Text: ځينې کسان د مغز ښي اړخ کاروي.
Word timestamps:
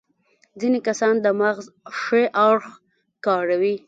ځينې 0.59 0.79
کسان 0.87 1.15
د 1.21 1.27
مغز 1.39 1.65
ښي 2.01 2.23
اړخ 2.47 2.65
کاروي. 3.25 3.75